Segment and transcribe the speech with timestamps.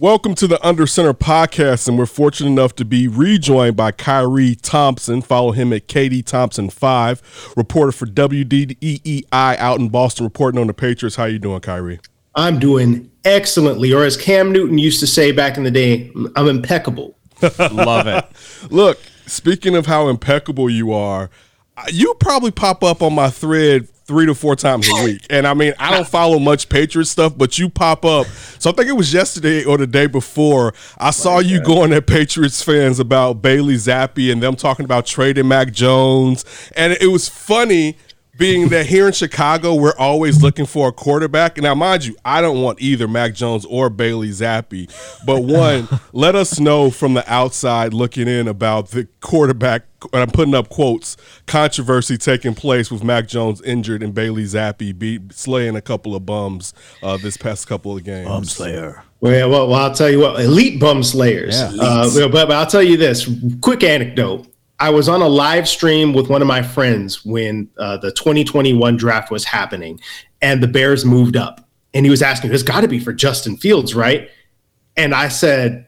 [0.00, 4.58] Welcome to the Under Center podcast, and we're fortunate enough to be rejoined by Khari
[4.60, 5.22] Thompson.
[5.22, 7.22] Follow him at KD Thompson five,
[7.56, 11.14] reporter for WEEI out in Boston, reporting on the Patriots.
[11.14, 12.04] How you doing, Khari?
[12.34, 16.48] I'm doing excellently, or as Cam Newton used to say back in the day, I'm
[16.48, 17.16] impeccable.
[17.60, 18.24] Love it.
[18.72, 21.30] Look, speaking of how impeccable you are,
[21.92, 25.26] you probably pop up on my thread three to four times a week.
[25.30, 28.26] And I mean, I don't follow much Patriot stuff, but you pop up.
[28.58, 30.74] So I think it was yesterday or the day before.
[30.98, 35.48] I saw you going at Patriots fans about Bailey Zappe and them talking about trading
[35.48, 36.44] Mac Jones.
[36.76, 37.96] And it was funny
[38.36, 41.56] being that here in Chicago, we're always looking for a quarterback.
[41.58, 44.90] Now, mind you, I don't want either Mac Jones or Bailey Zappe,
[45.24, 50.30] But one, let us know from the outside looking in about the quarterback, and I'm
[50.30, 55.76] putting up quotes, controversy taking place with Mac Jones injured and Bailey Zappe beat, slaying
[55.76, 58.28] a couple of bums uh, this past couple of games.
[58.28, 59.04] Bum Slayer.
[59.20, 61.58] Well, yeah, well, well, I'll tell you what, elite bum slayers.
[61.58, 61.72] Yeah.
[61.80, 63.30] Uh, but, but I'll tell you this
[63.62, 64.46] quick anecdote.
[64.80, 68.96] I was on a live stream with one of my friends when uh, the 2021
[68.96, 70.00] draft was happening,
[70.42, 71.68] and the Bears moved up.
[71.92, 74.28] And he was asking, "There's got to be for Justin Fields, right?"
[74.96, 75.86] And I said,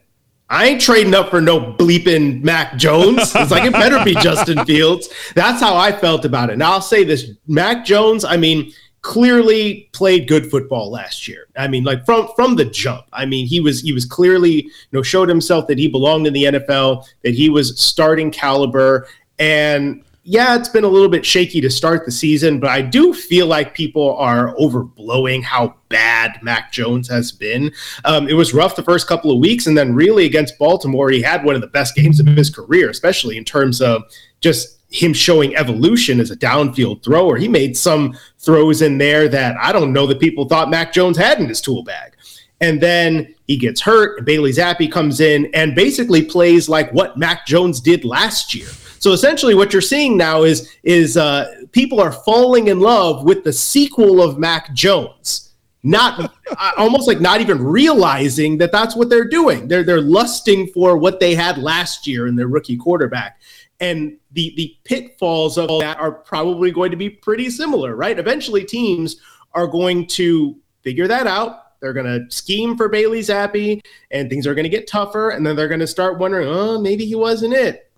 [0.49, 3.35] "I ain't trading up for no bleeping Mac Jones.
[3.35, 6.57] It's like it better be Justin Fields." That's how I felt about it.
[6.57, 8.23] Now I'll say this: Mac Jones.
[8.23, 8.71] I mean,
[9.07, 11.47] clearly played good football last year.
[11.55, 13.05] I mean, like from from the jump.
[13.13, 16.33] I mean, he was he was clearly you know showed himself that he belonged in
[16.33, 19.07] the NFL, that he was starting caliber,
[19.39, 23.13] and yeah, it's been a little bit shaky to start the season, but I do
[23.13, 27.71] feel like people are overblowing how bad Mac Jones has been.
[28.03, 31.21] Um, it was rough the first couple of weeks, and then really against Baltimore, he
[31.21, 34.03] had one of the best games of his career, especially in terms of
[34.41, 37.37] just him showing evolution as a downfield thrower.
[37.37, 41.17] He made some throws in there that I don't know that people thought Mac Jones
[41.17, 42.13] had in his tool bag.
[42.59, 47.17] And then he gets hurt, and Bailey Zappe comes in and basically plays like what
[47.17, 48.67] Mac Jones did last year.
[48.99, 53.43] So essentially, what you're seeing now is is uh, people are falling in love with
[53.43, 55.53] the sequel of Mac Jones,
[55.83, 56.33] not
[56.77, 59.67] almost like not even realizing that that's what they're doing.
[59.67, 63.39] They're they're lusting for what they had last year in their rookie quarterback,
[63.79, 68.17] and the the pitfalls of all that are probably going to be pretty similar, right?
[68.17, 69.17] Eventually, teams
[69.53, 71.79] are going to figure that out.
[71.79, 75.29] They're going to scheme for Bailey Zappe, and things are going to get tougher.
[75.29, 77.91] And then they're going to start wondering, oh, maybe he wasn't it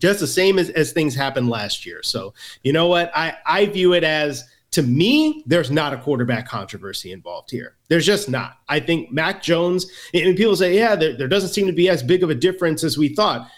[0.00, 2.02] just the same as, as things happened last year.
[2.02, 3.10] So, you know what?
[3.14, 7.76] I, I view it as to me, there's not a quarterback controversy involved here.
[7.88, 8.58] There's just not.
[8.68, 12.02] I think Mac Jones, and people say, yeah, there, there doesn't seem to be as
[12.02, 13.48] big of a difference as we thought.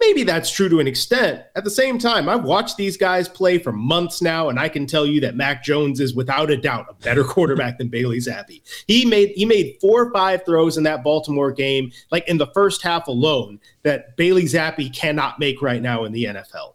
[0.00, 1.42] Maybe that's true to an extent.
[1.56, 4.86] At the same time, I've watched these guys play for months now, and I can
[4.86, 8.62] tell you that Mac Jones is without a doubt a better quarterback than Bailey Zappe.
[8.86, 12.46] He made he made four or five throws in that Baltimore game, like in the
[12.48, 16.74] first half alone, that Bailey Zappe cannot make right now in the NFL.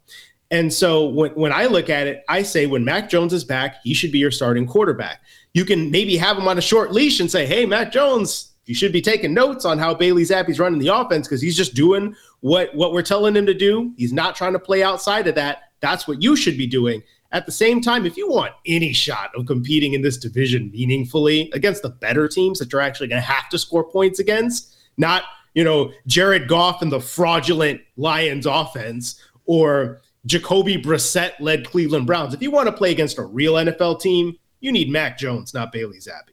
[0.52, 3.78] And so when, when I look at it, I say when Mac Jones is back,
[3.84, 5.22] he should be your starting quarterback.
[5.54, 8.75] You can maybe have him on a short leash and say, hey, Mac Jones, you
[8.75, 12.15] should be taking notes on how Bailey Zappe's running the offense because he's just doing
[12.39, 13.94] what what we're telling him to do.
[13.98, 15.63] He's not trying to play outside of that.
[15.81, 17.04] That's what you should be doing.
[17.31, 21.50] At the same time, if you want any shot of competing in this division meaningfully
[21.54, 25.24] against the better teams that you're actually going to have to score points against, not
[25.54, 32.33] you know Jared Goff and the fraudulent Lions offense or Jacoby Brissett led Cleveland Browns.
[32.33, 35.74] If you want to play against a real NFL team, you need Mac Jones, not
[35.74, 36.30] Bailey Zappe.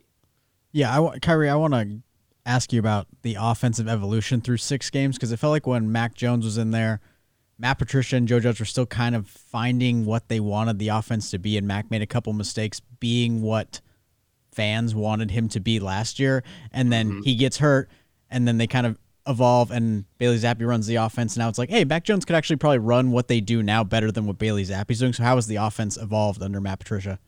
[0.72, 1.48] Yeah, I want Khari.
[1.48, 2.00] I want to
[2.46, 6.14] ask you about the offensive evolution through six games because it felt like when Mac
[6.14, 7.00] Jones was in there,
[7.58, 11.30] Matt Patricia and Joe Judge were still kind of finding what they wanted the offense
[11.30, 13.82] to be, and Mac made a couple mistakes being what
[14.52, 16.42] fans wanted him to be last year.
[16.72, 17.22] And then mm-hmm.
[17.22, 17.90] he gets hurt,
[18.30, 21.36] and then they kind of evolve, and Bailey Zappe runs the offense.
[21.36, 24.10] Now it's like, hey, Mac Jones could actually probably run what they do now better
[24.10, 25.12] than what Bailey Zappe's doing.
[25.12, 27.18] So how has the offense evolved under Matt Patricia?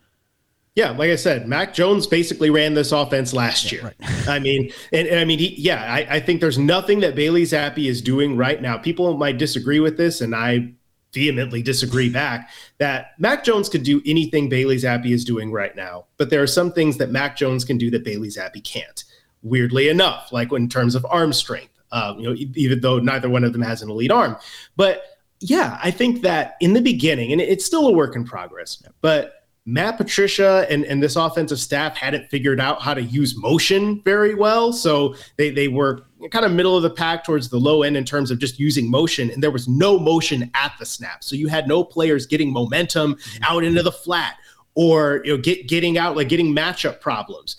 [0.74, 3.82] Yeah, like I said, Mac Jones basically ran this offense last year.
[3.82, 4.28] right.
[4.28, 7.42] I mean, and, and, I mean, he, yeah, I, I think there's nothing that Bailey
[7.42, 8.78] Zappe is doing right now.
[8.78, 10.72] People might disagree with this, and I
[11.12, 16.06] vehemently disagree back that Mac Jones could do anything Bailey Zappe is doing right now,
[16.16, 19.04] but there are some things that Mac Jones can do that Bailey Zappe can't.
[19.42, 23.44] Weirdly enough, like in terms of arm strength, um, you know, even though neither one
[23.44, 24.36] of them has an elite arm,
[24.76, 25.02] but
[25.40, 29.41] yeah, I think that in the beginning, and it's still a work in progress, but
[29.64, 34.34] Matt Patricia and, and this offensive staff hadn't figured out how to use motion very
[34.34, 34.72] well.
[34.72, 38.04] So they, they were kind of middle of the pack towards the low end in
[38.04, 39.30] terms of just using motion.
[39.30, 41.22] And there was no motion at the snap.
[41.22, 44.36] So you had no players getting momentum out into the flat
[44.74, 47.56] or you know get getting out like getting matchup problems.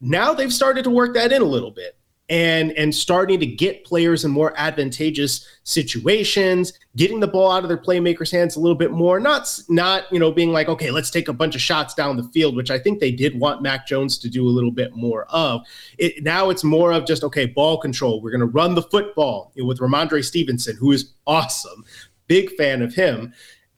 [0.00, 1.96] Now they've started to work that in a little bit
[2.30, 7.68] and and starting to get players in more advantageous situations getting the ball out of
[7.68, 11.10] their playmakers hands a little bit more not not you know being like okay let's
[11.10, 13.86] take a bunch of shots down the field which i think they did want mac
[13.86, 15.62] jones to do a little bit more of.
[15.98, 18.22] It now it's more of just okay ball control.
[18.22, 21.84] We're going to run the football you know, with Rhamondre Stevenson who is awesome.
[22.26, 23.32] Big fan of him.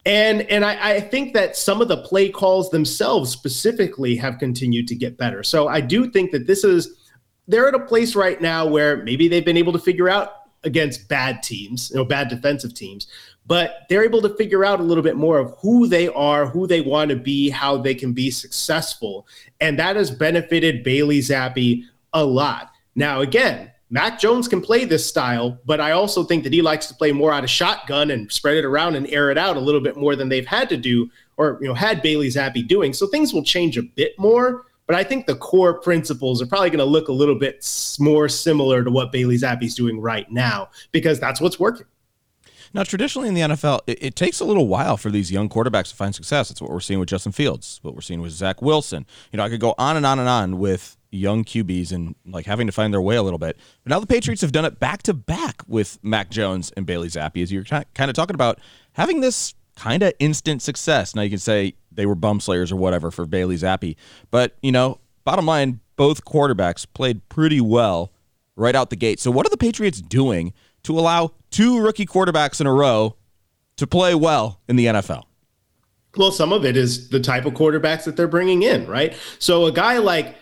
[0.05, 4.89] And and I, I, think that some of the play calls themselves specifically have continued
[4.89, 5.45] to get better.
[5.45, 7.02] So I do think that this is
[7.49, 10.35] they're at a place right now where maybe they've been able to figure out
[10.65, 13.09] against bad teams, you know, bad defensive teams,
[13.47, 16.67] but they're able to figure out a little bit more of who they are, who
[16.67, 19.27] they want to be, how they can be successful.
[19.61, 22.71] And that has benefited Bailey Zappe a lot.
[22.94, 26.87] Now, again, Mac Jones can play this style, but I also think that he likes
[26.87, 29.61] to play more out of shotgun and spread it around and air it out a
[29.61, 32.93] little bit more than they've had to do or you know had Bailey Zappe doing.
[32.94, 34.65] So things will change a bit more.
[34.93, 37.67] But I think the core principles are probably going to look a little bit
[37.99, 41.87] more similar to what Bailey Zappe's doing right now because that's what's working.
[42.75, 45.89] Now, traditionally in the NFL, it, it, takes a little while for these young quarterbacks
[45.89, 46.50] to find success.
[46.50, 49.06] That's what we're seeing with Justin Fields, what we're seeing with Zach Wilson.
[49.33, 52.44] You know, I could go on and on and on with young QBs and like
[52.44, 53.56] having to find their way a little bit.
[53.85, 57.09] But now the Patriots have done it back to back with Mac Jones and Bailey
[57.09, 58.59] Zappe, as you're kind of talking about
[58.93, 61.15] having this kind of instant success.
[61.15, 63.97] Now you can say they were bum slayers or whatever for Bailey Zappe,
[64.31, 68.12] but you know, bottom line, both quarterbacks played pretty well
[68.56, 69.21] right out the gate.
[69.21, 70.53] So what are the Patriots doing
[70.83, 73.17] to allow two rookie quarterbacks in a row
[73.77, 75.25] to play well in the NFL?
[76.17, 79.17] Well, some of it is the type of quarterbacks that they're bringing in, right?
[79.39, 80.37] So a guy like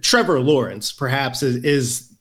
[0.00, 2.13] Trevor Lawrence, perhaps, is, is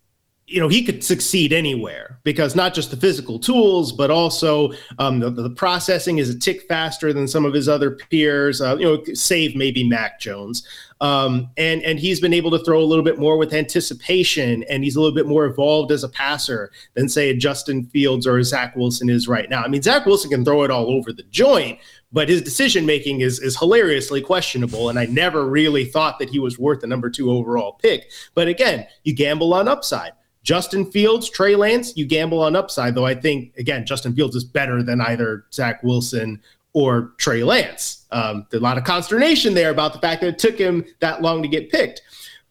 [0.54, 5.20] you know he could succeed anywhere because not just the physical tools but also um,
[5.20, 8.86] the, the, processing is a tick faster than some of his other peers uh, you
[8.86, 10.66] know save maybe mac jones.
[11.02, 14.84] Um, and and he's been able to throw a little bit more with anticipation and
[14.84, 18.38] he's a little bit more evolved as a passer than say a justin fields or
[18.38, 19.64] a zach wilson is right now.
[19.64, 21.80] I mean zach wilson can throw it all over the joint
[22.12, 26.40] but his decision making is is hilariously questionable and i never really thought that he
[26.40, 28.12] was worth the number two overall pick.
[28.36, 33.06] But again you gamble on upside Justin Fields, Trey Lance, you gamble on upside, though
[33.06, 36.42] I think, again, Justin Fields is better than either Zach Wilson
[36.74, 38.06] or Trey Lance.
[38.12, 41.22] Um, there's a lot of consternation there about the fact that it took him that
[41.22, 42.02] long to get picked.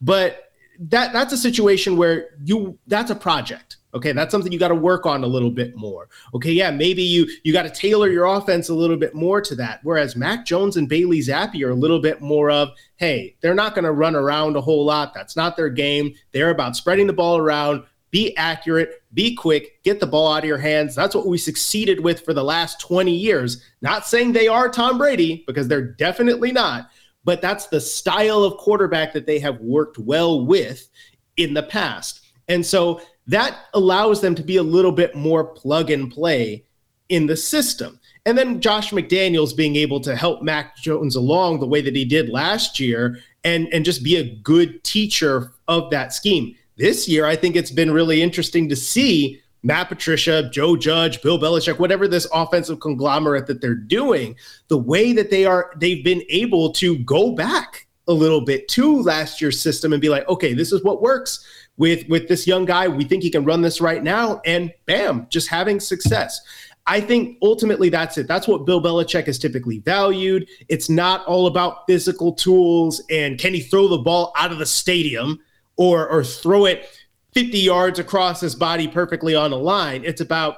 [0.01, 3.77] But that that's a situation where you that's a project.
[3.95, 6.09] Okay, that's something you got to work on a little bit more.
[6.33, 9.55] Okay, yeah, maybe you you got to tailor your offense a little bit more to
[9.55, 9.81] that.
[9.83, 13.75] Whereas Mac Jones and Bailey Zappe are a little bit more of, hey, they're not
[13.75, 15.13] going to run around a whole lot.
[15.13, 16.15] That's not their game.
[16.31, 20.47] They're about spreading the ball around, be accurate, be quick, get the ball out of
[20.47, 20.95] your hands.
[20.95, 23.63] That's what we succeeded with for the last 20 years.
[23.81, 26.89] Not saying they are Tom Brady because they're definitely not,
[27.23, 30.89] but that's the style of quarterback that they have worked well with
[31.37, 32.21] in the past.
[32.47, 36.65] And so that allows them to be a little bit more plug and play
[37.09, 37.99] in the system.
[38.25, 42.05] And then Josh McDaniels being able to help Mac Jones along the way that he
[42.05, 46.55] did last year and, and just be a good teacher of that scheme.
[46.77, 51.39] This year, I think it's been really interesting to see Matt Patricia, Joe Judge, Bill
[51.39, 54.35] Belichick, whatever this offensive conglomerate that they're doing,
[54.67, 59.01] the way that they are, they've been able to go back a little bit to
[59.01, 61.45] last year's system and be like, okay, this is what works
[61.77, 62.87] with with this young guy.
[62.87, 66.41] We think he can run this right now, and bam, just having success.
[66.85, 68.27] I think ultimately that's it.
[68.27, 70.49] That's what Bill Belichick is typically valued.
[70.67, 74.65] It's not all about physical tools and can he throw the ball out of the
[74.65, 75.39] stadium
[75.77, 76.89] or or throw it
[77.33, 80.03] 50 yards across his body perfectly on a line.
[80.05, 80.57] It's about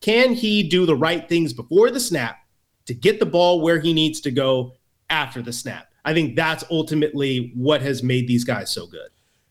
[0.00, 2.38] can he do the right things before the snap
[2.86, 4.74] to get the ball where he needs to go
[5.08, 5.88] after the snap?
[6.04, 9.08] I think that's ultimately what has made these guys so good.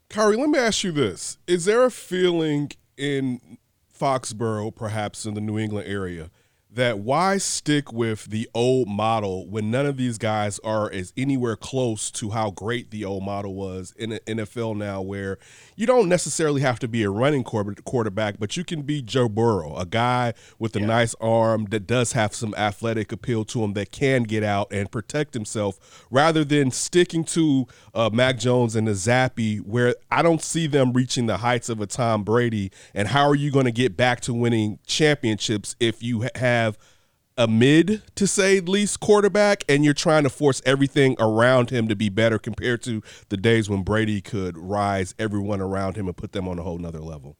[0.10, 1.40] Khari, let me ask you this.
[1.48, 3.58] Is there a feeling in
[4.00, 6.30] Foxborough, perhaps in the New England area,
[6.70, 11.56] that why stick with the old model when none of these guys are as anywhere
[11.56, 15.38] close to how great the old model was in the NFL now, where
[15.76, 19.76] you don't necessarily have to be a running quarterback, but you can be Joe Burrow,
[19.76, 20.86] a guy with a yeah.
[20.86, 24.92] nice arm that does have some athletic appeal to him that can get out and
[24.92, 30.42] protect himself, rather than sticking to uh, Mac Jones and the Zappe, where I don't
[30.42, 32.72] see them reaching the heights of a Tom Brady.
[32.94, 36.78] And how are you going to get back to winning championships if you have
[37.38, 41.96] a mid to say least quarterback and you're trying to force everything around him to
[41.96, 46.32] be better compared to the days when Brady could rise everyone around him and put
[46.32, 47.38] them on a whole nother level.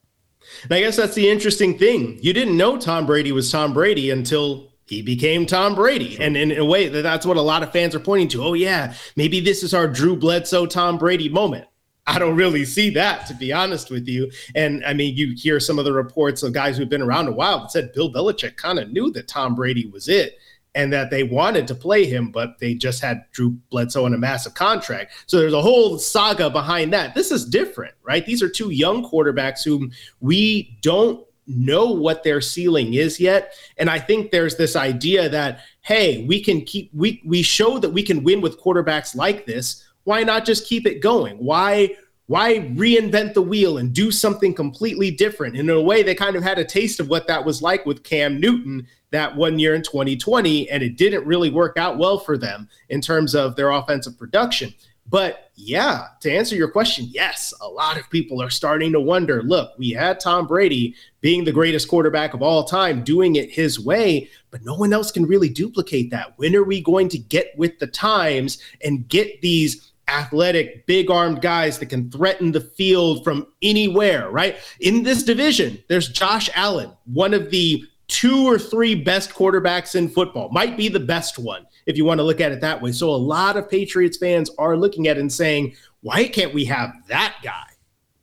[0.64, 2.20] And I guess that's the interesting thing.
[2.22, 6.18] You didn't know Tom Brady was Tom Brady until he became Tom Brady.
[6.20, 8.44] And in a way, that's what a lot of fans are pointing to.
[8.44, 11.66] Oh, yeah, maybe this is our Drew Bledsoe Tom Brady moment.
[12.06, 14.30] I don't really see that, to be honest with you.
[14.56, 17.32] And I mean, you hear some of the reports of guys who've been around a
[17.32, 20.38] while that said Bill Belichick kind of knew that Tom Brady was it
[20.76, 24.18] and that they wanted to play him, but they just had Drew Bledsoe on a
[24.18, 25.14] massive contract.
[25.28, 27.14] So there's a whole saga behind that.
[27.14, 28.26] This is different, right?
[28.26, 33.54] These are two young quarterbacks whom we don't know what their ceiling is yet.
[33.78, 37.90] And I think there's this idea that, hey, we can keep we we show that
[37.90, 41.38] we can win with quarterbacks like this why not just keep it going?
[41.38, 41.96] Why
[42.28, 45.58] why reinvent the wheel and do something completely different?
[45.58, 47.86] And in a way, they kind of had a taste of what that was like
[47.86, 52.18] with Cam Newton that one year in 2020, and it didn't really work out well
[52.18, 54.74] for them in terms of their offensive production.
[55.10, 59.44] But yeah, to answer your question, yes, a lot of people are starting to wonder
[59.44, 63.80] look, we had Tom Brady being the greatest quarterback of all time, doing it his
[63.80, 66.34] way, but no one else can really duplicate that.
[66.38, 69.92] When are we going to get with the times and get these?
[70.08, 74.58] Athletic, big armed guys that can threaten the field from anywhere, right?
[74.80, 80.10] In this division, there's Josh Allen, one of the two or three best quarterbacks in
[80.10, 82.92] football, might be the best one if you want to look at it that way.
[82.92, 86.66] So a lot of Patriots fans are looking at it and saying, why can't we
[86.66, 87.66] have that guy?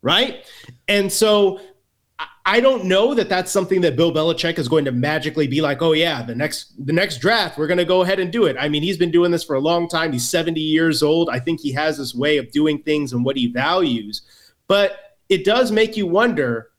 [0.03, 0.47] Right.
[0.89, 1.61] And so
[2.47, 5.83] I don't know that that's something that Bill Belichick is going to magically be like,
[5.83, 8.57] oh yeah, the next the next draft we're going to go ahead and do it.
[8.59, 10.13] I mean, he's been doing this for a long time.
[10.13, 11.29] He's 70 years old.
[11.29, 14.23] I think he has this way of doing things and what he values.
[14.67, 16.71] But it does make you wonder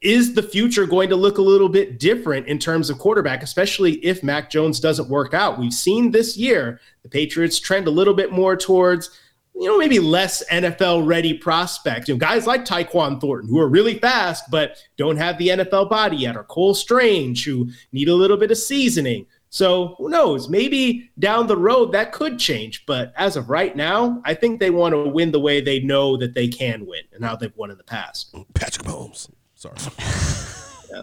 [0.00, 3.92] is the future going to look a little bit different in terms of quarterback, especially
[4.04, 5.58] if Mac Jones doesn't work out?
[5.58, 9.10] We've seen this year the Patriots trend a little bit more towards
[9.54, 12.08] you know, maybe less NFL ready prospect.
[12.08, 15.90] You know, guys like Tyquan Thornton, who are really fast, but don't have the NFL
[15.90, 19.26] body yet, or Cole Strange, who need a little bit of seasoning.
[19.50, 20.48] So who knows?
[20.48, 22.86] Maybe down the road that could change.
[22.86, 26.16] But as of right now, I think they want to win the way they know
[26.16, 28.34] that they can win and how they've won in the past.
[28.54, 29.30] Patrick Mahomes.
[29.54, 29.76] Sorry.
[30.90, 31.02] yeah.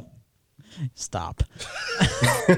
[0.94, 1.44] Stop.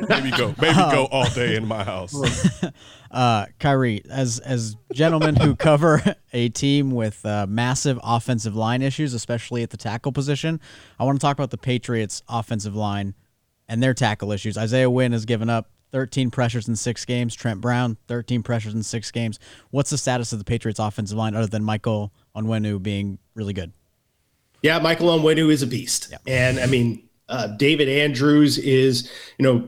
[0.09, 0.53] maybe go.
[0.59, 2.15] Maybe go all day in my house.
[3.11, 6.01] Uh, Khari, as as gentlemen who cover
[6.31, 10.61] a team with uh, massive offensive line issues, especially at the tackle position,
[10.97, 13.13] I want to talk about the Patriots' offensive line
[13.67, 14.57] and their tackle issues.
[14.57, 17.35] Isaiah Wynn has given up 13 pressures in six games.
[17.35, 19.39] Trent Brown, 13 pressures in six games.
[19.71, 23.73] What's the status of the Patriots' offensive line other than Michael Onwenu being really good?
[24.61, 26.17] Yeah, Michael Onwenu is a beast, yeah.
[26.27, 27.09] and I mean.
[27.31, 29.09] Uh, David Andrews is,
[29.39, 29.67] you know,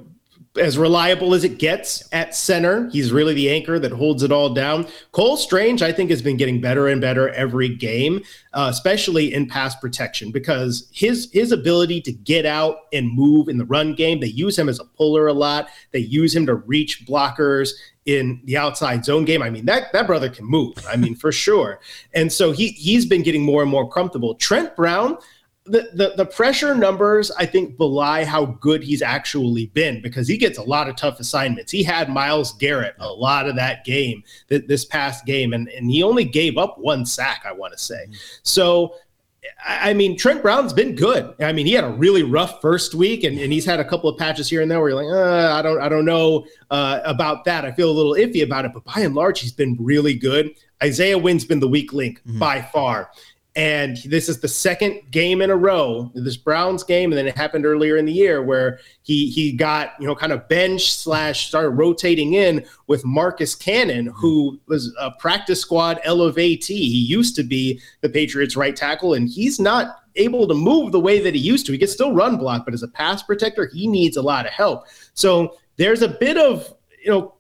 [0.60, 2.88] as reliable as it gets at center.
[2.92, 4.88] He's really the anchor that holds it all down.
[5.12, 8.22] Cole Strange, I think, has been getting better and better every game,
[8.54, 13.58] uh, especially in pass protection, because his his ability to get out and move in
[13.58, 14.20] the run game.
[14.20, 15.70] They use him as a puller a lot.
[15.92, 17.72] They use him to reach blockers
[18.06, 19.42] in the outside zone game.
[19.42, 20.76] I mean, that that brother can move.
[20.88, 21.80] I mean, for sure.
[22.14, 24.36] And so he he's been getting more and more comfortable.
[24.36, 25.18] Trent Brown
[25.66, 30.38] the, the the pressure numbers I think belie how good he's actually been because he
[30.38, 31.72] gets a lot of tough assignments.
[31.72, 35.90] He had Myles Garrett a lot of that game th- this past game, and and
[35.90, 37.44] he only gave up one sack.
[37.46, 38.14] I want to say mm-hmm.
[38.44, 38.96] so.
[39.66, 41.36] I mean, Trent Brown's been good.
[41.42, 44.10] I mean, he had a really rough first week, and, and he's had a couple
[44.10, 47.02] of patches here and there where you're like, uh, I don't, I don't know uh,
[47.04, 47.66] about that.
[47.66, 50.52] I feel a little iffy about it, but by and large, he's been really good.
[50.82, 52.40] Isaiah Wynn's been the weak link mm-hmm.
[52.40, 53.10] by far
[53.56, 57.38] And this is the second game in a row, this Browns game, and then it
[57.38, 61.50] happened earlier in the year where he he got you know kind of bench slash
[61.50, 66.70] started rotating in with Marcus Cannon, who was a practice squad elevatee.
[66.70, 71.00] He used to be the Patriots' right tackle, and he's not able to move the
[71.00, 71.74] way that he used to.
[71.74, 74.52] He can still run block, but as a pass protector, he needs a lot of
[74.52, 74.86] help.
[75.14, 77.36] So there's a bit of you know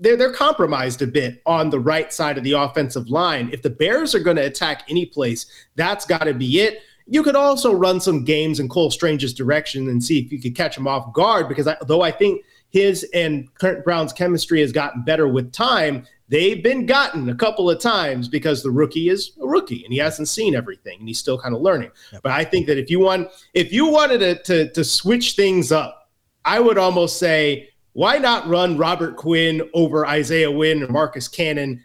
[0.00, 3.50] they're they're compromised a bit on the right side of the offensive line.
[3.52, 6.80] If the Bears are going to attack any place, that's got to be it.
[7.06, 10.56] You could also run some games in Cole Strange's direction and see if you could
[10.56, 11.48] catch him off guard.
[11.48, 16.04] Because I, though I think his and Kurt Brown's chemistry has gotten better with time,
[16.28, 19.98] they've been gotten a couple of times because the rookie is a rookie and he
[19.98, 21.90] hasn't seen everything and he's still kind of learning.
[22.12, 22.22] Yep.
[22.22, 25.70] But I think that if you want, if you wanted to, to to switch things
[25.70, 26.10] up,
[26.44, 31.82] I would almost say why not run Robert Quinn over Isaiah Wynn or Marcus Cannon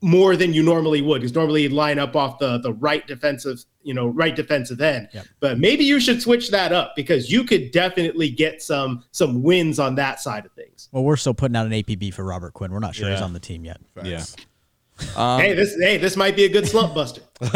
[0.00, 1.20] more than you normally would?
[1.20, 5.08] Because normally you'd line up off the the right defensive, you know, right defensive end.
[5.12, 5.26] Yep.
[5.40, 9.80] But maybe you should switch that up because you could definitely get some some wins
[9.80, 10.88] on that side of things.
[10.92, 12.70] Well, we're still putting out an APB for Robert Quinn.
[12.70, 13.16] We're not sure yeah.
[13.16, 13.80] he's on the team yet.
[13.96, 14.06] Facts.
[14.06, 14.44] Yeah.
[15.16, 17.22] Um, hey, this hey, this might be a good slump buster.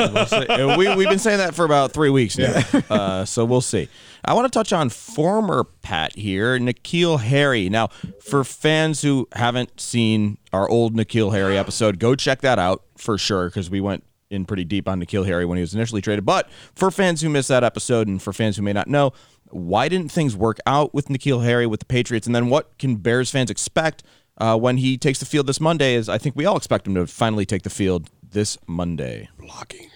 [0.48, 3.88] we'll we, we've been saying that for about three weeks now, uh, so we'll see.
[4.24, 7.68] I want to touch on former Pat here, N'Keal Harry.
[7.68, 7.88] Now,
[8.20, 13.18] for fans who haven't seen our old N'Keal Harry episode, go check that out for
[13.18, 16.24] sure because we went in pretty deep on N'Keal Harry when he was initially traded.
[16.24, 19.12] But for fans who missed that episode and for fans who may not know,
[19.50, 22.26] why didn't things work out with N'Keal Harry with the Patriots?
[22.26, 24.02] And then what can Bears fans expect
[24.42, 25.94] uh, when he takes the field this Monday?
[25.94, 29.28] Is I think we all expect him to finally take the field this Monday.
[29.38, 29.88] Blocking.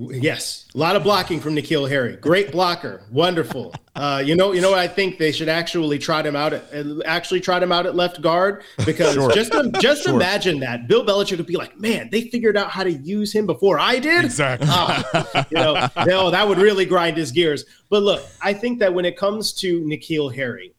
[0.00, 2.14] Yes, a lot of blocking from N'Keal Harry.
[2.16, 3.74] Great blocker, wonderful.
[3.96, 6.64] Uh, you know, you know, I think they should actually trot him out at
[7.04, 9.32] actually trot him out at left guard because sure.
[9.32, 10.14] just just sure.
[10.14, 13.44] imagine that Bill Belichick would be like, man, they figured out how to use him
[13.44, 14.24] before I did.
[14.24, 14.68] Exactly.
[14.70, 17.64] Uh, you know, no, that would really grind his gears.
[17.90, 20.74] But look, I think that when it comes to N'Keal Harry,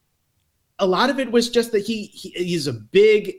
[0.80, 3.36] a lot of it was just that he, he he's a big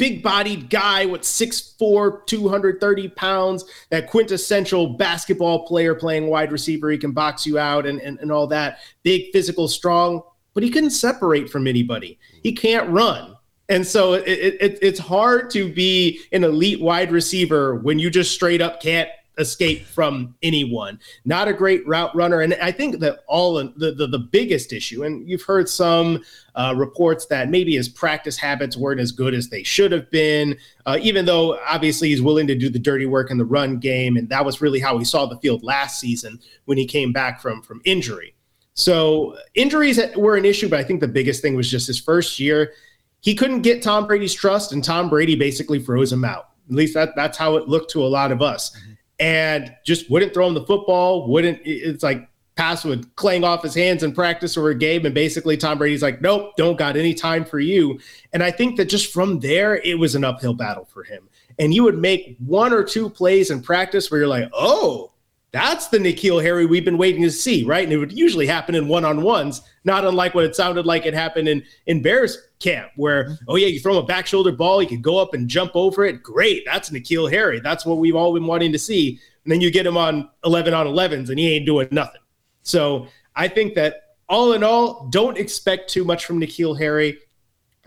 [0.00, 6.90] big bodied guy with 6'4, 230 pounds, that quintessential basketball player playing wide receiver.
[6.90, 8.78] He can box you out and, and, and all that.
[9.02, 10.22] Big, physical, strong,
[10.54, 12.18] but he couldn't separate from anybody.
[12.42, 13.36] He can't run.
[13.68, 18.32] And so it, it, it's hard to be an elite wide receiver when you just
[18.32, 21.00] straight up can't escape from anyone.
[21.24, 22.40] Not a great route runner.
[22.40, 26.22] And I think that all the, the, the biggest issue, and you've heard some
[26.54, 30.58] uh, reports that maybe his practice habits weren't as good as they should have been,
[30.86, 34.16] uh, even though obviously he's willing to do the dirty work in the run game.
[34.16, 37.40] And that was really how we saw the field last season when he came back
[37.40, 38.34] from, from injury.
[38.74, 42.38] So injuries were an issue, but I think the biggest thing was just his first
[42.38, 42.72] year.
[43.20, 46.50] He couldn't get Tom Brady's trust, and Tom Brady basically froze him out.
[46.70, 48.74] At least that, that's how it looked to a lot of us.
[49.20, 51.28] And just wouldn't throw him the football.
[51.28, 55.14] Wouldn't it's like pass would clang off his hands in practice or a game, and
[55.14, 57.98] basically Tom Brady's like, nope, don't got any time for you.
[58.32, 61.28] And I think that just from there, it was an uphill battle for him.
[61.58, 65.09] And you would make one or two plays in practice where you're like, oh,
[65.52, 67.82] that's the N'Keal Harry we've been waiting to see, right?
[67.82, 71.48] And it would usually happen in one-on-ones, not unlike what it sounded like it happened
[71.48, 73.44] in in Bears camp, where mm-hmm.
[73.48, 75.72] oh yeah, you throw him a back shoulder ball, you can go up and jump
[75.74, 76.22] over it.
[76.22, 77.60] Great, that's N'Keal Harry.
[77.60, 79.18] That's what we've all been wanting to see.
[79.44, 82.20] And then you get him on 11 on 11s, and he ain't doing nothing.
[82.62, 87.18] So I think that all in all, don't expect too much from N'Keal Harry.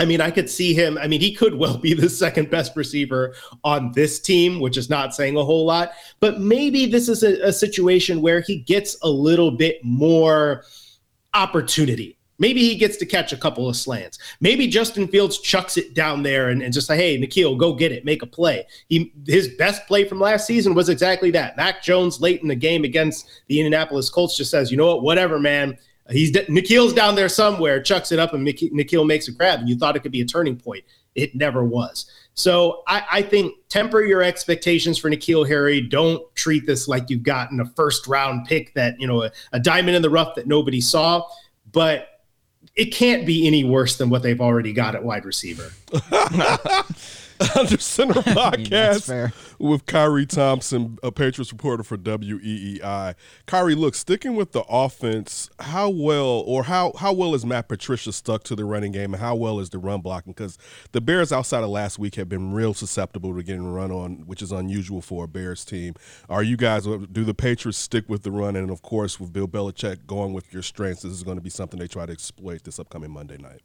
[0.04, 0.98] I mean, I could see him.
[0.98, 4.90] I mean, he could well be the second best receiver on this team, which is
[4.90, 5.94] not saying a whole lot.
[6.20, 10.66] But maybe this is a, a situation where he gets a little bit more
[11.34, 12.18] opportunity.
[12.38, 14.20] Maybe he gets to catch a couple of slants.
[14.42, 17.94] Maybe Justin Fields chucks it down there and, and just say, hey, N'Keal, go get
[17.94, 18.68] it, make a play.
[18.90, 21.56] He his best play from last season was exactly that.
[21.56, 25.04] Mac Jones late in the game against the Indianapolis Colts just says, you know what,
[25.04, 25.78] whatever, man.
[26.10, 29.60] He's N'Keal's down there somewhere, chucks it up, and N'Keal makes a grab.
[29.60, 30.84] And you thought it could be a turning point.
[31.16, 32.10] It never was.
[32.34, 35.80] So I, I, think temper your expectations for N'Keal Harry.
[35.80, 39.60] Don't treat this like you've gotten a first round pick that, you know, a, a
[39.60, 41.24] diamond in the rough that nobody saw.
[41.72, 42.08] But
[42.76, 45.72] it can't be any worse than what they've already got at wide receiver.
[47.56, 53.16] Under Center podcast with Khari Thompson, a Patriots reporter for WEEI.
[53.48, 58.12] Khari, look, sticking with the offense, how well or how how well is Matt Patricia
[58.12, 60.34] stuck to the running game, and how well is the run blocking?
[60.34, 60.58] Because
[60.92, 64.42] the Bears, outside of last week, have been real susceptible to getting run on, which
[64.42, 65.96] is unusual for a Bears team.
[66.30, 69.48] Are you guys do the Patriots stick with the run, and of course, with Bill
[69.48, 72.64] Belichick going with your strengths, this is going to be something they try to exploit
[72.64, 73.62] this upcoming Monday night.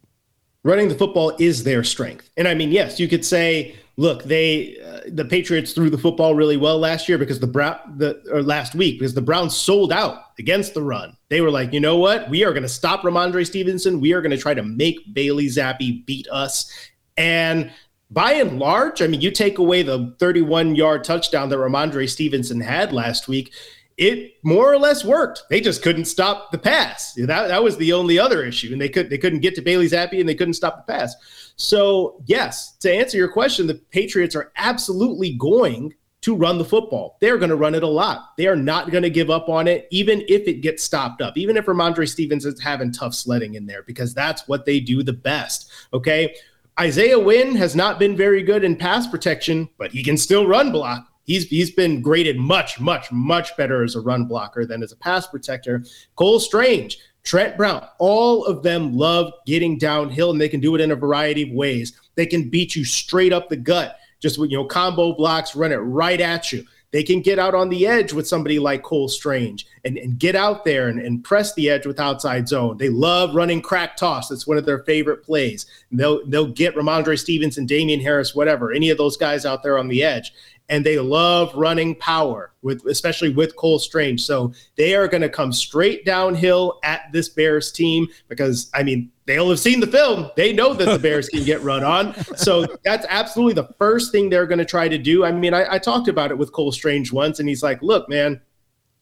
[0.63, 2.29] Running the football is their strength.
[2.35, 6.35] And I mean, yes, you could say, look, they uh, the Patriots threw the football
[6.35, 9.93] really well last year because the Brown the or last week because the Browns sold
[9.93, 11.15] out against the run.
[11.29, 12.29] They were like, you know what?
[12.29, 14.01] We are going to stop Rhamondre Stevenson.
[14.01, 16.71] We are going to try to make Bailey Zappe beat us.
[17.15, 17.71] And
[18.11, 22.59] by and large, I mean, you take away the 31 yard touchdown that Rhamondre Stevenson
[22.59, 23.53] had last week,
[23.99, 25.43] it more or less worked.
[25.49, 27.13] They just couldn't stop the pass.
[27.15, 28.71] That, that was the only other issue.
[28.71, 31.53] And they could they couldn't get to Bailey Zappe and they couldn't stop the pass.
[31.57, 37.17] So, yes, to answer your question, the Patriots are absolutely going to run the football.
[37.19, 38.37] They're going to run it a lot.
[38.37, 41.37] They are not going to give up on it, even if it gets stopped up,
[41.37, 45.03] even if Rhamondre Stevens is having tough sledding in there, because that's what they do
[45.03, 45.71] the best.
[45.93, 46.35] Okay.
[46.79, 50.71] Isaiah Wynn has not been very good in pass protection, but he can still run
[50.71, 51.05] block.
[51.29, 54.95] He's he's been graded much, much, much better as a run blocker than as a
[54.95, 55.83] pass protector.
[56.15, 60.81] Cole Strange, Trent Brown, all of them love getting downhill, and they can do it
[60.81, 61.93] in a variety of ways.
[62.15, 65.71] They can beat you straight up the gut, just with you know combo blocks, run
[65.71, 66.65] it right at you.
[66.91, 70.35] They can get out on the edge with somebody like Cole Strange and, and get
[70.35, 72.77] out there and, and press the edge with outside zone.
[72.77, 74.29] They love running crack toss.
[74.29, 75.67] That's one of their favorite plays.
[75.91, 79.89] they'll they'll get Rhamondre Stevenson, Damien Harris, whatever, any of those guys out there on
[79.89, 80.33] the edge
[80.69, 84.21] and they love running power with especially with Cole Strange.
[84.21, 89.11] So they are going to come straight downhill at this Bears team because I mean
[89.25, 90.29] they'll have seen the film.
[90.35, 92.15] They know that the Bears can get run on.
[92.35, 95.25] So that's absolutely the first thing they're going to try to do.
[95.25, 98.09] I mean, I, I talked about it with Cole Strange once, and he's like, "Look,
[98.09, 98.41] man,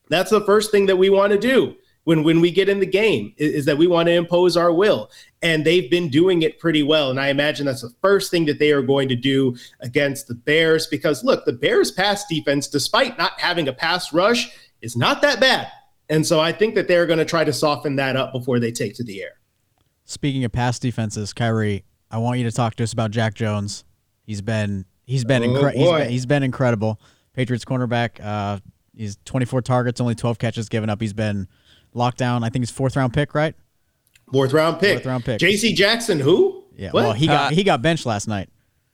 [0.10, 1.76] that's the first thing that we want to do."
[2.08, 4.72] When when we get in the game is, is, that we want to impose our
[4.72, 5.12] will.
[5.42, 7.10] And they've been doing it pretty well.
[7.10, 10.34] And i imagine that's the first thing that they are going to do against the
[10.34, 14.50] bears because look the bears pass defense despite not having a pass rush
[14.82, 15.70] is not that bad.
[16.08, 18.72] And so i think that they're going to try to soften that up before they
[18.72, 19.42] take to the air.
[20.06, 23.84] Speaking of pass defenses khari i want you to talk to us about jack jones.
[24.24, 27.02] He's been he's been, oh, incre- he's been, he's been incredible.
[27.34, 28.60] Patriots cornerback uh
[28.96, 31.02] he's 24 targets only 12 catches given up.
[31.02, 31.50] He's been
[31.98, 32.44] lockdown.
[32.44, 33.56] I think it's fourth round pick, right?
[34.32, 34.98] Fourth round pick.
[34.98, 35.40] Fourth round pick.
[35.40, 35.74] J.C.
[35.74, 36.64] Jackson, who?
[36.76, 36.92] Yeah.
[36.92, 37.04] What?
[37.04, 38.50] Well, he got uh, he got benched last night.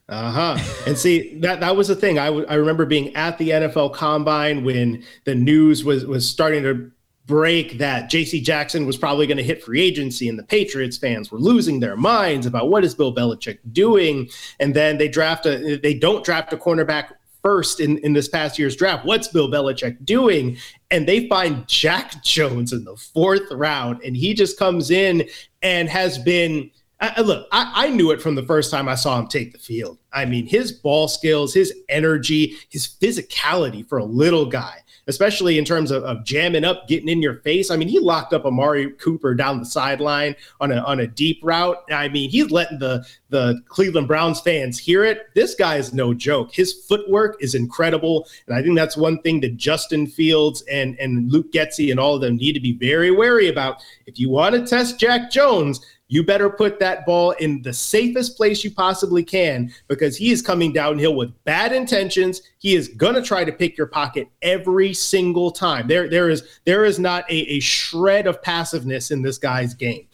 [0.10, 0.58] Uh huh.
[0.86, 2.20] and see that that was the thing.
[2.20, 6.64] I, w- I remember being at the NFL Combine when the news was was starting
[6.64, 6.92] to
[7.26, 8.42] break that J.C.
[8.42, 11.96] Jackson was probably going to hit free agency, and the Patriots fans were losing their
[11.96, 14.30] minds about what is Bill Belichick doing.
[14.60, 17.14] And then they draft a they don't draft a cornerback
[17.44, 19.06] first in, in this past year's draft.
[19.06, 20.58] What's Bill Belichick doing?
[20.90, 25.28] And they find Jack Jones in the fourth round, and he just comes in
[25.62, 26.72] and has been.
[27.00, 29.60] I, look, I, I knew it from the first time I saw him take the
[29.60, 29.98] field.
[30.14, 35.66] I mean, his ball skills, his energy, his physicality for a little guy especially in
[35.66, 37.70] terms of, of jamming up, getting in your face.
[37.70, 41.40] I mean, he locked up Amari Cooper down the sideline on a on a deep
[41.44, 41.78] route.
[41.92, 45.34] I mean, he's letting the the Cleveland Browns fans hear it.
[45.36, 46.54] This guy is no joke.
[46.54, 51.32] His footwork is incredible, and I think that's one thing that Justin Fields and and
[51.32, 53.84] Luke Getsy and all of them need to be very wary about.
[54.06, 55.80] If you want to test Jack Jones,
[56.14, 60.44] you better put that ball in the safest place you possibly can because he is
[60.44, 62.44] coming downhill with bad intentions.
[62.60, 65.88] He is going to try to pick your pocket every single time.
[65.88, 70.06] There, there is there is not a, a shred of passiveness in this guy's game.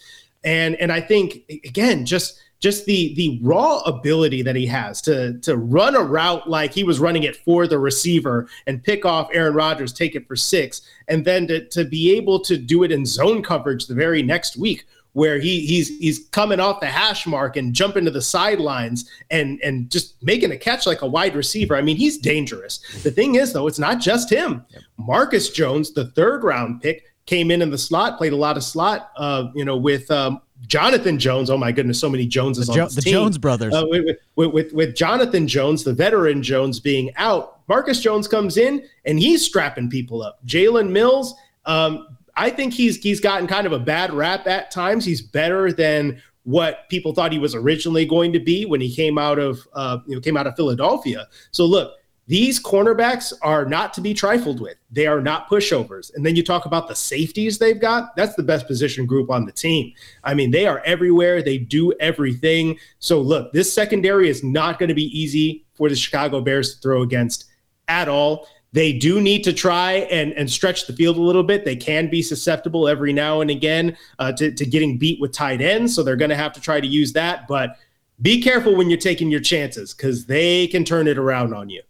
[0.45, 5.37] And and I think again, just just the the raw ability that he has to
[5.39, 9.29] to run a route like he was running it for the receiver and pick off
[9.33, 12.91] Aaron Rodgers, take it for six, and then to, to be able to do it
[12.93, 17.25] in zone coverage the very next week where he he's he's coming off the hash
[17.25, 21.35] mark and jumping to the sidelines and and just making a catch like a wide
[21.35, 21.75] receiver.
[21.75, 22.79] I mean, he's dangerous.
[23.03, 24.65] The thing is though, it's not just him.
[24.97, 28.63] Marcus Jones, the third round pick, came in in the slot, played a lot of
[28.63, 31.49] slot, uh, you know, with um, Jonathan Jones.
[31.49, 33.13] Oh my goodness, so many Joneses the jo- on this the team.
[33.13, 33.73] Jones brothers.
[33.73, 38.57] Uh, with, with, with, with Jonathan Jones, the veteran Jones being out, Marcus Jones comes
[38.57, 40.43] in and he's strapping people up.
[40.45, 45.03] Jalen Mills, um, I think he's he's gotten kind of a bad rap at times.
[45.03, 49.17] He's better than what people thought he was originally going to be when he came
[49.17, 51.27] out of uh, you know came out of Philadelphia.
[51.51, 51.95] So look,
[52.27, 54.77] these cornerbacks are not to be trifled with.
[54.89, 56.13] They are not pushovers.
[56.15, 58.15] And then you talk about the safeties they've got.
[58.15, 59.91] That's the best position group on the team.
[60.23, 61.41] I mean, they are everywhere.
[61.41, 62.79] They do everything.
[62.99, 66.81] So look, this secondary is not going to be easy for the Chicago Bears to
[66.81, 67.45] throw against
[67.89, 68.47] at all.
[68.71, 71.65] They do need to try and, and stretch the field a little bit.
[71.65, 75.59] They can be susceptible every now and again uh, to, to getting beat with tight
[75.61, 75.95] ends.
[75.95, 77.47] So they're going to have to try to use that.
[77.47, 77.77] But
[78.21, 81.81] be careful when you're taking your chances because they can turn it around on you.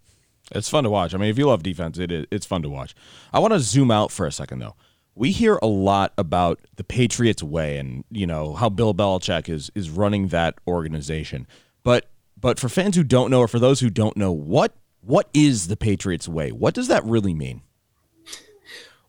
[0.51, 1.13] It's fun to watch.
[1.13, 2.95] I mean, if you love defense, it is, it's fun to watch.
[3.33, 4.75] I want to zoom out for a second, though.
[5.15, 9.69] we hear a lot about the Patriots way and you know how Bill Belichick is
[9.75, 11.45] is running that organization.
[11.83, 15.29] But but for fans who don't know or for those who don't know, what what
[15.33, 16.51] is the Patriots way?
[16.51, 17.62] What does that really mean?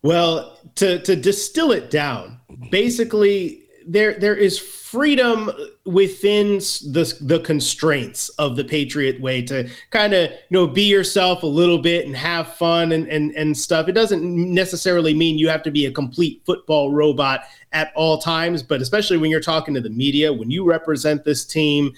[0.01, 5.51] Well, to to distill it down, basically there there is freedom
[5.85, 11.43] within the the constraints of the Patriot way to kind of you know be yourself
[11.43, 13.87] a little bit and have fun and and and stuff.
[13.87, 18.63] It doesn't necessarily mean you have to be a complete football robot at all times,
[18.63, 21.93] but especially when you're talking to the media, when you represent this team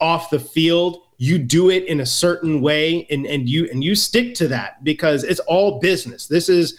[0.00, 3.94] off the field, you do it in a certain way and and you and you
[3.94, 6.26] stick to that because it's all business.
[6.26, 6.76] This is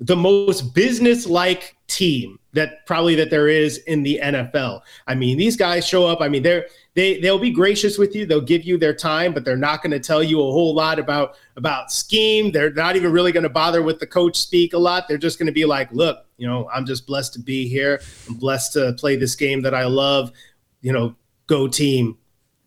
[0.00, 4.80] the most business like team that probably that there is in the NFL.
[5.06, 6.20] I mean, these guys show up.
[6.20, 8.26] I mean, they're they they'll be gracious with you.
[8.26, 10.98] They'll give you their time, but they're not going to tell you a whole lot
[10.98, 12.50] about about scheme.
[12.50, 15.06] They're not even really going to bother with the coach speak a lot.
[15.06, 18.00] They're just going to be like, "Look, you know, I'm just blessed to be here.
[18.28, 20.32] I'm blessed to play this game that I love.
[20.80, 21.14] You know,
[21.46, 22.18] go team.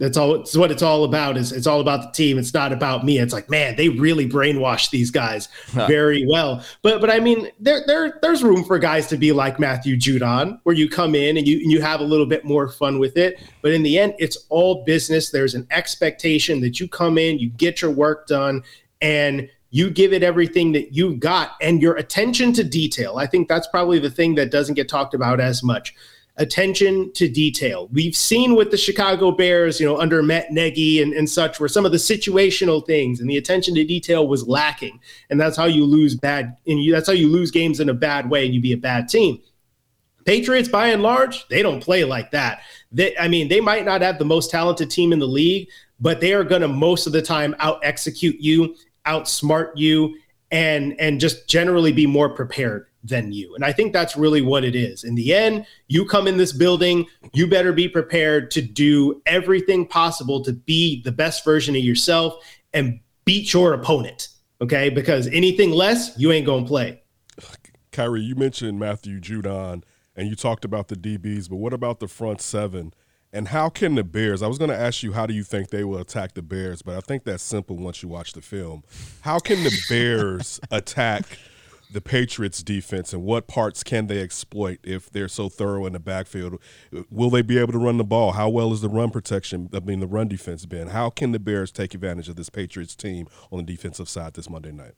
[0.01, 0.33] That's all.
[0.33, 1.37] It's what it's all about.
[1.37, 2.39] Is it's all about the team.
[2.39, 3.19] It's not about me.
[3.19, 6.65] It's like, man, they really brainwash these guys very well.
[6.81, 10.59] But but I mean, there there there's room for guys to be like Matthew Judon,
[10.63, 13.15] where you come in and you and you have a little bit more fun with
[13.15, 13.43] it.
[13.61, 15.29] But in the end, it's all business.
[15.29, 18.63] There's an expectation that you come in, you get your work done,
[19.01, 23.17] and you give it everything that you've got and your attention to detail.
[23.17, 25.93] I think that's probably the thing that doesn't get talked about as much
[26.37, 27.89] attention to detail.
[27.91, 31.69] We've seen with the Chicago Bears, you know, under Matt Nagy and, and such, where
[31.69, 34.99] some of the situational things and the attention to detail was lacking.
[35.29, 37.93] And that's how you lose bad, and you, that's how you lose games in a
[37.93, 39.41] bad way and you be a bad team.
[40.25, 42.61] Patriots, by and large, they don't play like that.
[42.91, 46.21] They, I mean, they might not have the most talented team in the league, but
[46.21, 50.15] they are going to most of the time out execute you, outsmart you,
[50.51, 53.55] and and just generally be more prepared than you.
[53.55, 55.03] And I think that's really what it is.
[55.03, 59.87] In the end, you come in this building, you better be prepared to do everything
[59.87, 62.35] possible to be the best version of yourself
[62.73, 64.29] and beat your opponent.
[64.61, 64.89] Okay.
[64.89, 67.01] Because anything less, you ain't going to play.
[67.91, 69.83] Khari, you mentioned Matthew Judon
[70.15, 72.93] and you talked about the DBs, but what about the front seven?
[73.33, 74.43] And how can the Bears?
[74.43, 76.81] I was going to ask you, how do you think they will attack the Bears?
[76.81, 78.83] But I think that's simple once you watch the film.
[79.21, 81.23] How can the Bears attack
[81.91, 85.99] the Patriots defense and what parts can they exploit if they're so thorough in the
[85.99, 86.59] backfield?
[87.09, 88.33] Will they be able to run the ball?
[88.33, 90.89] How well is the run protection, I mean, the run defense been?
[90.89, 94.49] How can the Bears take advantage of this Patriots team on the defensive side this
[94.49, 94.93] Monday night?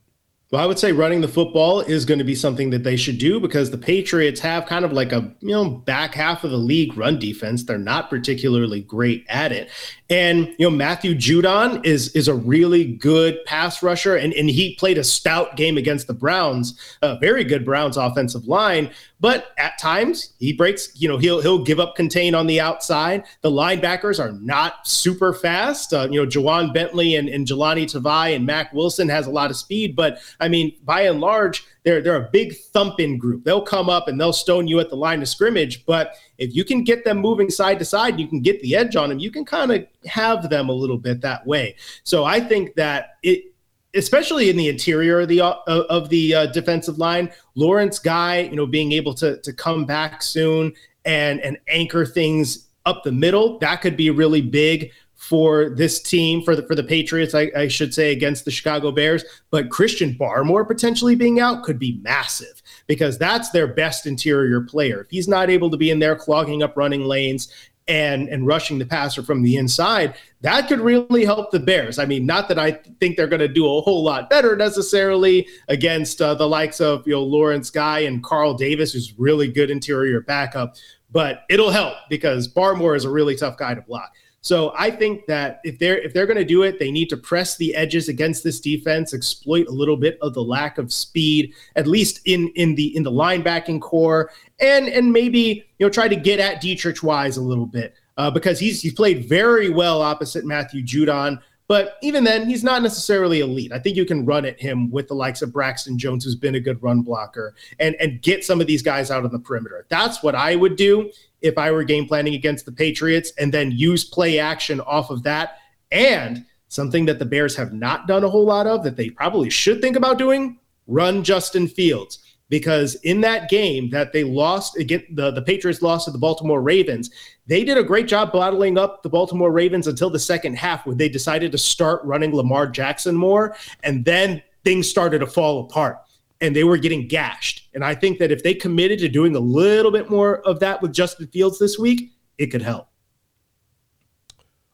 [0.54, 3.18] Well, I would say running the football is going to be something that they should
[3.18, 6.58] do because the Patriots have kind of like a you know back half of the
[6.58, 7.64] league run defense.
[7.64, 9.72] They're not particularly great at it,
[10.12, 14.76] and you know Matthew Judon is is a really good pass rusher, and and he
[14.76, 18.92] played a stout game against the Browns, a very good Browns offensive line.
[19.24, 23.24] But at times he breaks, you know, he'll he'll give up contain on the outside.
[23.40, 25.94] The linebackers are not super fast.
[25.94, 29.50] Uh, you know, Ja'Whaun Bentley and, and Jahlani Tavai and Mack Wilson has a lot
[29.50, 33.46] of speed, but I mean, by and large, they're they're a big thumping group.
[33.46, 35.86] They'll come up and they'll stone you at the line of scrimmage.
[35.86, 38.98] But if you can get them moving side to side, you can get the edge
[38.98, 39.20] on them.
[39.20, 41.76] You can kind of have them a little bit that way.
[42.04, 43.54] So I think that it
[43.96, 47.32] especially in the interior of the uh, of the uh, defensive line.
[47.56, 50.74] Lawrence Guy, you know, being able to to come back soon
[51.06, 54.92] and and anchor things up the middle, that could be really big
[55.24, 58.92] for this team for the for the Patriots, I, I should say, against the Chicago
[58.92, 59.24] Bears.
[59.52, 65.00] But Christian Barmore potentially being out could be massive because that's their best interior player.
[65.02, 67.48] If he's not able to be in there clogging up running lanes
[67.88, 72.00] and and rushing the passer from the inside, that could really help the Bears.
[72.00, 75.48] I mean, not that I think they're going to do a whole lot better necessarily
[75.70, 79.72] against uh, the likes of you know Lawrence Guy and Carl Davis, who's really good
[79.72, 80.76] interior backup,
[81.14, 84.12] but it'll help because Barmore is a really tough guy to block.
[84.44, 87.18] So I think that if they're if they're going to do it, they need to
[87.18, 91.54] press the edges against this defense, exploit a little bit of the lack of speed,
[91.78, 96.10] at least in in the in the linebacking core, and and maybe you know try
[96.10, 100.02] to get at Deatrich Wise a little bit uh, because he's he's played very well
[100.02, 101.42] opposite Matthew Judon.
[101.70, 103.72] But even then, he's not necessarily elite.
[103.72, 106.56] I think you can run at him with the likes of Braxton Jones, who's been
[106.56, 109.86] a good run blocker, and and get some of these guys out on the perimeter.
[109.88, 111.10] That's what I would do
[111.44, 115.24] if I were game planning against the Patriots, and then use play action off of
[115.24, 115.58] that.
[115.92, 119.50] And something that the Bears have not done a whole lot of that they probably
[119.50, 122.20] should think about doing: run Justin Fields
[122.54, 126.62] because in that game that they lost again the, the patriots lost to the baltimore
[126.62, 127.10] ravens
[127.48, 130.96] they did a great job bottling up the baltimore ravens until the second half when
[130.96, 136.03] they decided to start running lamar jackson more and then things started to fall apart
[136.44, 137.70] and they were getting gashed.
[137.74, 140.82] And I think that if they committed to doing a little bit more of that
[140.82, 142.90] with Justin Fields this week, it could help.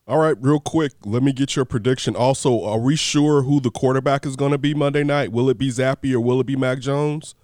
[0.07, 2.15] All right, real quick, let me get your prediction.
[2.15, 5.31] Also, are we sure who the quarterback is going to be Monday night?
[5.31, 7.35] Will it be Zappe or will it be Mac Jones?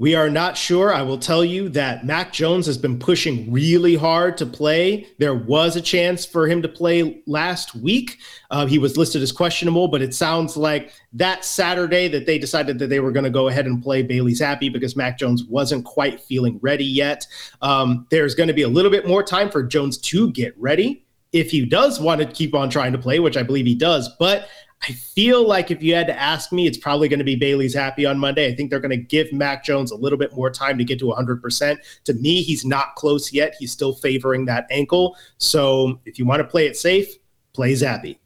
[0.00, 0.94] We are not sure.
[0.94, 5.08] I will tell you that Mac Jones has been pushing really hard to play.
[5.18, 8.18] There was a chance for him to play last week.
[8.52, 12.78] Uh, he was listed as questionable, but it sounds like that Saturday that they decided
[12.78, 15.84] that they were going to go ahead and play Bailey Zappe because Mac Jones wasn't
[15.84, 17.26] quite feeling ready yet.
[17.60, 21.04] Um, there's going to be a little bit more time for Jones to get ready
[21.32, 24.08] if he does want to keep on trying to play, which I believe he does.
[24.18, 24.48] But
[24.82, 27.66] I feel like if you had to ask me, it's probably going to be Bailey
[27.66, 28.50] Zappe on Monday.
[28.50, 30.98] I think they're going to give Mac Jones a little bit more time to get
[31.00, 31.78] to 100%.
[32.04, 33.56] To me, he's not close yet.
[33.58, 35.16] He's still favoring that ankle.
[35.38, 37.08] So if you want to play it safe,
[37.52, 38.18] play Zappe.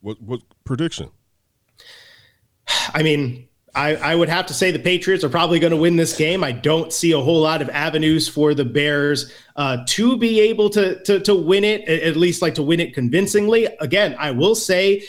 [0.00, 1.10] What, what prediction?
[2.94, 5.96] I mean, I, I, would have to say the Patriots are probably going to win
[5.96, 6.42] this game.
[6.42, 10.70] I don't see a whole lot of avenues for the Bears uh, to be able
[10.70, 13.66] to, to to win it, at least like to win it convincingly.
[13.80, 15.04] Again, I will say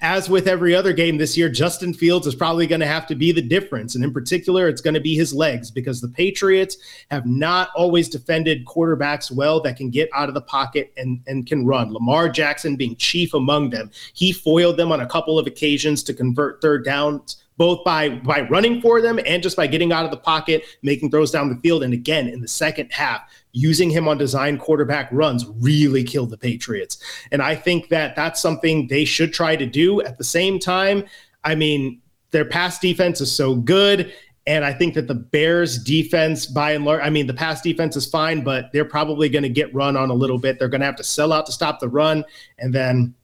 [0.00, 3.14] as with every other game this year, Justin Fields is probably going to have to
[3.14, 3.94] be the difference.
[3.94, 6.76] And in particular, it's going to be his legs because the Patriots
[7.10, 11.46] have not always defended quarterbacks well that can get out of the pocket and, and
[11.46, 11.92] can run.
[11.92, 13.90] Lamar Jackson being chief among them.
[14.14, 18.40] He foiled them on a couple of occasions to convert third downs both by by
[18.48, 21.60] running for them and just by getting out of the pocket, making throws down the
[21.60, 21.82] field.
[21.82, 23.20] And again, in the second half,
[23.52, 26.98] using him on design quarterback runs really killed the Patriots.
[27.32, 30.02] And I think that that's something they should try to do.
[30.02, 31.04] At the same time,
[31.44, 34.12] I mean, their pass defense is so good.
[34.46, 37.94] And I think that the Bears defense, by and large, I mean, the pass defense
[37.94, 40.58] is fine, but they're probably going to get run on a little bit.
[40.58, 42.24] They're going to have to sell out to stop the run.
[42.58, 43.14] And then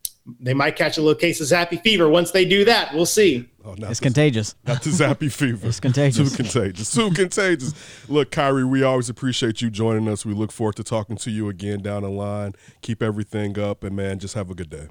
[0.40, 2.08] they might catch a little case of Zappe fever.
[2.08, 3.48] Once they do that, we'll see.
[3.64, 4.54] Oh, it's contagious.
[4.66, 5.66] Not the Zappe fever.
[5.66, 6.30] it's contagious.
[6.30, 6.92] Too contagious.
[6.92, 7.74] Too contagious.
[8.08, 10.24] Look, Khari, we always appreciate you joining us.
[10.24, 12.54] We look forward to talking to you again down the line.
[12.82, 14.88] Keep everything up, and man, just have a good day.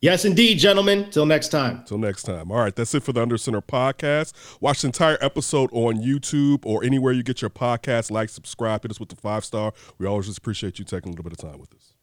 [0.00, 1.08] Yes, indeed, gentlemen.
[1.10, 1.82] Till next time.
[1.86, 2.52] Till next time.
[2.52, 4.34] All right, that's it for the Under Center podcast.
[4.60, 8.10] Watch the entire episode on YouTube or anywhere you get your podcast.
[8.10, 9.72] Like, subscribe, hit us with the five star.
[9.98, 11.93] We always just appreciate you taking a little bit of time with us.